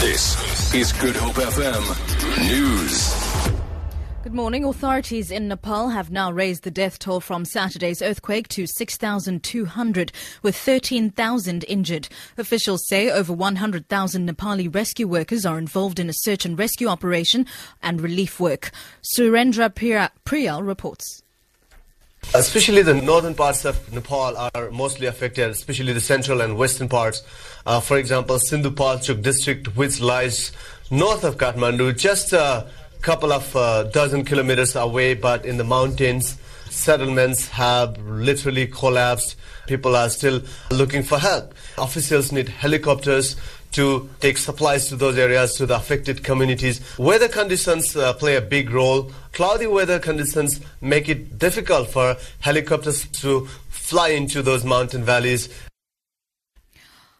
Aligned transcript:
This 0.00 0.74
is 0.74 0.92
Good 0.92 1.16
Hope 1.16 1.36
FM 1.36 1.82
News. 2.50 3.50
Good 4.22 4.34
morning. 4.34 4.62
Authorities 4.62 5.30
in 5.30 5.48
Nepal 5.48 5.88
have 5.88 6.10
now 6.10 6.30
raised 6.30 6.64
the 6.64 6.70
death 6.70 6.98
toll 6.98 7.20
from 7.20 7.46
Saturday's 7.46 8.02
earthquake 8.02 8.46
to 8.48 8.66
6,200, 8.66 10.12
with 10.42 10.54
13,000 10.54 11.64
injured. 11.64 12.08
Officials 12.36 12.86
say 12.86 13.10
over 13.10 13.32
100,000 13.32 14.28
Nepali 14.28 14.72
rescue 14.72 15.08
workers 15.08 15.46
are 15.46 15.58
involved 15.58 15.98
in 15.98 16.10
a 16.10 16.14
search 16.14 16.44
and 16.44 16.58
rescue 16.58 16.88
operation 16.88 17.46
and 17.82 18.02
relief 18.02 18.38
work. 18.38 18.72
Surendra 19.02 19.70
Phuyal 19.72 20.66
reports. 20.66 21.22
Especially 22.34 22.82
the 22.82 22.94
northern 22.94 23.34
parts 23.34 23.64
of 23.64 23.92
Nepal 23.92 24.36
are 24.36 24.70
mostly 24.70 25.06
affected, 25.06 25.50
especially 25.50 25.92
the 25.92 26.00
central 26.00 26.40
and 26.42 26.58
western 26.58 26.88
parts. 26.88 27.22
Uh, 27.64 27.80
for 27.80 27.96
example, 27.96 28.36
Sindhupalchok 28.36 29.22
district, 29.22 29.76
which 29.76 30.00
lies 30.00 30.52
north 30.90 31.24
of 31.24 31.38
Kathmandu, 31.38 31.96
just 31.96 32.32
a 32.32 32.66
couple 33.00 33.32
of 33.32 33.54
uh, 33.56 33.84
dozen 33.84 34.24
kilometers 34.24 34.76
away, 34.76 35.14
but 35.14 35.46
in 35.46 35.56
the 35.56 35.64
mountains, 35.64 36.36
settlements 36.68 37.48
have 37.48 37.96
literally 37.98 38.66
collapsed. 38.66 39.36
People 39.66 39.96
are 39.96 40.08
still 40.10 40.42
looking 40.70 41.02
for 41.02 41.18
help. 41.18 41.54
Officials 41.78 42.32
need 42.32 42.48
helicopters 42.48 43.36
to 43.76 44.08
take 44.20 44.38
supplies 44.38 44.88
to 44.88 44.96
those 44.96 45.18
areas, 45.18 45.54
to 45.54 45.66
the 45.66 45.76
affected 45.76 46.24
communities. 46.24 46.80
Weather 46.98 47.28
conditions 47.28 47.94
uh, 47.94 48.14
play 48.14 48.36
a 48.36 48.40
big 48.40 48.70
role. 48.70 49.12
Cloudy 49.32 49.66
weather 49.66 49.98
conditions 49.98 50.60
make 50.80 51.08
it 51.10 51.38
difficult 51.38 51.90
for 51.90 52.16
helicopters 52.40 53.06
to 53.20 53.46
fly 53.68 54.08
into 54.08 54.40
those 54.42 54.64
mountain 54.64 55.04
valleys. 55.04 55.50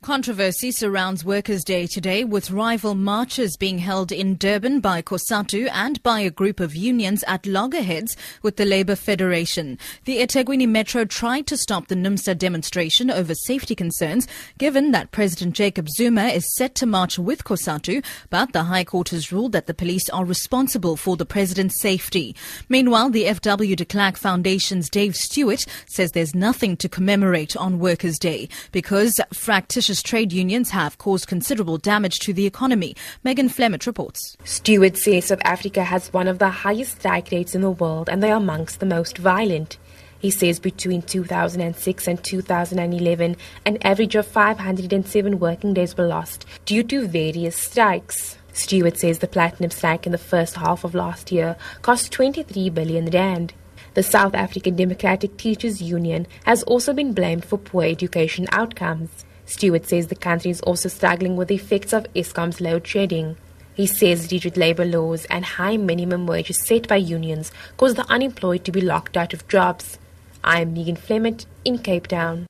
Controversy 0.00 0.70
surrounds 0.70 1.24
Workers' 1.24 1.64
Day 1.64 1.88
today, 1.88 2.22
with 2.22 2.52
rival 2.52 2.94
marches 2.94 3.56
being 3.56 3.78
held 3.78 4.12
in 4.12 4.36
Durban 4.36 4.78
by 4.78 5.02
COSATU 5.02 5.68
and 5.72 6.00
by 6.04 6.20
a 6.20 6.30
group 6.30 6.60
of 6.60 6.76
unions 6.76 7.24
at 7.26 7.44
loggerheads 7.44 8.16
with 8.40 8.56
the 8.56 8.64
Labour 8.64 8.94
Federation. 8.94 9.76
The 10.04 10.18
eThekwini 10.18 10.68
Metro 10.68 11.04
tried 11.04 11.48
to 11.48 11.56
stop 11.56 11.88
the 11.88 11.96
NUMSA 11.96 12.38
demonstration 12.38 13.10
over 13.10 13.34
safety 13.34 13.74
concerns, 13.74 14.28
given 14.56 14.92
that 14.92 15.10
President 15.10 15.56
Jacob 15.56 15.88
Zuma 15.90 16.28
is 16.28 16.54
set 16.54 16.76
to 16.76 16.86
march 16.86 17.18
with 17.18 17.42
COSATU, 17.42 18.02
but 18.30 18.52
the 18.52 18.62
High 18.62 18.84
Court 18.84 19.08
has 19.08 19.32
ruled 19.32 19.50
that 19.50 19.66
the 19.66 19.74
police 19.74 20.08
are 20.10 20.24
responsible 20.24 20.96
for 20.96 21.16
the 21.16 21.26
president's 21.26 21.82
safety. 21.82 22.36
Meanwhile, 22.68 23.10
the 23.10 23.24
FW 23.24 23.74
de 23.74 23.84
Klerk 23.84 24.16
Foundation's 24.16 24.88
Dave 24.88 25.16
Stewart 25.16 25.66
says 25.86 26.12
there's 26.12 26.36
nothing 26.36 26.76
to 26.76 26.88
commemorate 26.88 27.56
on 27.56 27.80
Workers' 27.80 28.20
Day 28.20 28.48
because 28.70 29.20
fractious 29.32 29.87
trade 29.96 30.32
unions 30.32 30.70
have 30.70 30.98
caused 30.98 31.26
considerable 31.26 31.78
damage 31.78 32.18
to 32.20 32.32
the 32.32 32.46
economy. 32.46 32.94
Megan 33.24 33.48
Flemett 33.48 33.86
reports. 33.86 34.36
Stewart 34.44 34.96
says 34.96 35.26
South 35.26 35.40
Africa 35.44 35.82
has 35.82 36.12
one 36.12 36.28
of 36.28 36.38
the 36.38 36.50
highest 36.50 36.98
strike 36.98 37.30
rates 37.32 37.54
in 37.54 37.62
the 37.62 37.70
world 37.70 38.08
and 38.08 38.22
they 38.22 38.30
are 38.30 38.36
amongst 38.36 38.80
the 38.80 38.86
most 38.86 39.18
violent. 39.18 39.78
He 40.18 40.30
says 40.30 40.58
between 40.60 41.02
2006 41.02 42.08
and 42.08 42.22
2011, 42.22 43.36
an 43.64 43.78
average 43.82 44.14
of 44.14 44.26
507 44.26 45.38
working 45.38 45.74
days 45.74 45.96
were 45.96 46.06
lost 46.06 46.44
due 46.66 46.82
to 46.82 47.08
various 47.08 47.56
strikes. 47.56 48.36
Stewart 48.52 48.98
says 48.98 49.20
the 49.20 49.28
platinum 49.28 49.70
strike 49.70 50.06
in 50.06 50.12
the 50.12 50.18
first 50.18 50.56
half 50.56 50.84
of 50.84 50.94
last 50.94 51.32
year 51.32 51.56
cost 51.82 52.12
23 52.12 52.70
billion 52.70 53.06
rand. 53.06 53.54
The 53.94 54.02
South 54.02 54.34
African 54.34 54.76
Democratic 54.76 55.36
Teachers 55.36 55.80
Union 55.80 56.26
has 56.44 56.62
also 56.64 56.92
been 56.92 57.12
blamed 57.12 57.44
for 57.44 57.56
poor 57.56 57.84
education 57.84 58.46
outcomes. 58.52 59.24
Stewart 59.48 59.86
says 59.86 60.08
the 60.08 60.14
country 60.14 60.50
is 60.50 60.60
also 60.60 60.90
struggling 60.90 61.34
with 61.34 61.48
the 61.48 61.54
effects 61.54 61.94
of 61.94 62.06
Eskom's 62.14 62.60
load 62.60 62.86
shedding. 62.86 63.36
He 63.74 63.86
says 63.86 64.30
rigid 64.30 64.58
labour 64.58 64.84
laws 64.84 65.24
and 65.30 65.42
high 65.42 65.78
minimum 65.78 66.26
wages 66.26 66.66
set 66.66 66.86
by 66.86 66.96
unions 66.96 67.50
cause 67.78 67.94
the 67.94 68.10
unemployed 68.10 68.64
to 68.66 68.72
be 68.72 68.82
locked 68.82 69.16
out 69.16 69.32
of 69.32 69.48
jobs. 69.48 69.98
I 70.44 70.60
am 70.60 70.74
Megan 70.74 70.96
Flemett 70.96 71.46
in 71.64 71.78
Cape 71.78 72.08
Town. 72.08 72.47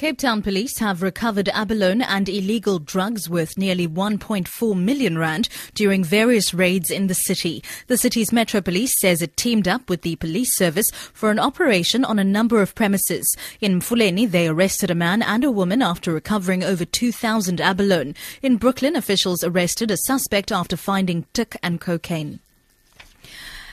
Cape 0.00 0.16
Town 0.16 0.40
police 0.40 0.78
have 0.78 1.02
recovered 1.02 1.50
abalone 1.50 2.02
and 2.02 2.26
illegal 2.26 2.78
drugs 2.78 3.28
worth 3.28 3.58
nearly 3.58 3.86
1.4 3.86 4.74
million 4.74 5.18
rand 5.18 5.50
during 5.74 6.02
various 6.02 6.54
raids 6.54 6.90
in 6.90 7.06
the 7.06 7.12
city. 7.12 7.62
The 7.86 7.98
city's 7.98 8.32
Metro 8.32 8.62
Police 8.62 8.94
says 8.98 9.20
it 9.20 9.36
teamed 9.36 9.68
up 9.68 9.90
with 9.90 10.00
the 10.00 10.16
police 10.16 10.56
service 10.56 10.90
for 11.12 11.30
an 11.30 11.38
operation 11.38 12.02
on 12.02 12.18
a 12.18 12.24
number 12.24 12.62
of 12.62 12.74
premises. 12.74 13.30
In 13.60 13.78
Mfuleni, 13.78 14.24
they 14.24 14.48
arrested 14.48 14.90
a 14.90 14.94
man 14.94 15.20
and 15.20 15.44
a 15.44 15.50
woman 15.50 15.82
after 15.82 16.14
recovering 16.14 16.64
over 16.64 16.86
2,000 16.86 17.60
abalone. 17.60 18.14
In 18.40 18.56
Brooklyn, 18.56 18.96
officials 18.96 19.44
arrested 19.44 19.90
a 19.90 19.98
suspect 19.98 20.50
after 20.50 20.78
finding 20.78 21.26
tik 21.34 21.58
and 21.62 21.78
cocaine. 21.78 22.40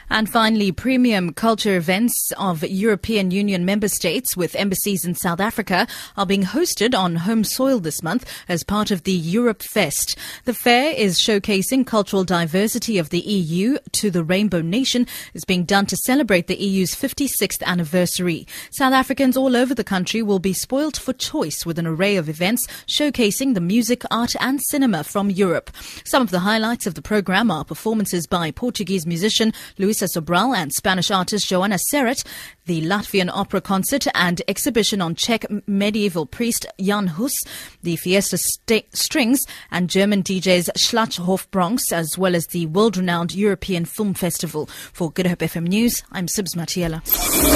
And 0.10 0.30
finally, 0.30 0.72
premium 0.72 1.34
culture 1.34 1.76
events 1.76 2.32
of 2.38 2.64
European 2.64 3.30
Union 3.30 3.66
member 3.66 3.90
states 3.90 4.38
with 4.38 4.56
embassies 4.56 5.04
in 5.04 5.16
South 5.16 5.42
Africa 5.42 5.86
are 6.16 6.26
being 6.26 6.44
hosted 6.44 6.98
on 6.98 7.18
home 7.18 7.44
soil 7.44 7.80
this 7.80 8.02
month 8.02 8.26
as 8.48 8.64
part 8.64 8.90
of 8.90 9.04
the 9.04 9.12
Europe 9.12 9.62
Fest. 9.62 10.18
The 10.46 10.54
fair 10.54 10.94
is 10.94 11.20
showcasing 11.20 11.86
cultural 11.86 12.24
diversity 12.24 12.98
of 12.98 13.10
the 13.10 13.20
EU 13.20 13.80
to 13.94 14.10
the 14.10 14.24
Rainbow 14.24 14.62
Nation 14.62 15.08
is 15.34 15.44
being 15.44 15.66
done 15.66 15.86
to 15.88 15.98
celebrate 15.98 16.48
the 16.48 16.56
EU's 16.56 16.96
56th 16.96 17.62
anniversary. 17.64 18.48
South 18.72 18.94
Africans 18.94 19.36
all 19.36 19.58
over 19.58 19.76
the 19.76 19.84
country 19.84 20.22
will 20.22 20.40
be 20.40 20.54
spoilt 20.54 20.96
for 20.96 21.12
choice 21.12 21.66
with 21.66 21.78
an 21.78 21.86
array 21.86 22.16
of 22.16 22.30
events 22.30 22.66
showcasing 22.88 23.56
the 23.56 23.62
music, 23.62 24.04
art 24.10 24.36
and 24.40 24.62
cinema 24.70 25.04
from 25.04 25.30
Europe. 25.30 25.70
Some 26.06 26.22
of 26.22 26.32
the 26.32 26.40
highlights 26.40 26.88
of 26.88 26.94
the 26.94 27.02
program 27.02 27.52
are 27.52 27.66
performances 27.66 28.26
by 28.26 28.52
Portuguese 28.52 29.06
musician 29.06 29.52
Luis 29.78 29.97
Luisa 30.00 30.20
Sobral 30.20 30.56
and 30.56 30.72
Spanish 30.72 31.10
artist 31.10 31.50
Joana 31.50 31.80
Serrat, 31.92 32.24
the 32.66 32.84
Latvian 32.84 33.32
opera 33.34 33.60
concert 33.62 34.06
and 34.14 34.44
exhibition 34.48 35.02
on 35.02 35.16
Czech 35.16 35.44
medieval 35.68 36.28
priest 36.28 36.68
Jan 36.80 37.08
Hus, 37.08 37.34
the 37.82 37.96
Fiesta 37.96 38.38
St- 38.38 38.96
Strings 38.96 39.44
and 39.72 39.90
German 39.90 40.22
DJs 40.22 40.70
Schlachthof 40.78 41.50
Bronx, 41.50 41.92
as 41.92 42.16
well 42.18 42.36
as 42.36 42.46
the 42.48 42.66
world-renowned 42.68 43.34
European 43.34 43.86
Film 43.86 44.14
Festival. 44.14 44.68
For 44.94 45.10
Good 45.12 45.26
Hope 45.28 45.40
FM 45.40 45.68
News, 45.68 46.04
I'm 46.12 46.28
Sibs 46.28 46.56
Matiela. 46.56 47.02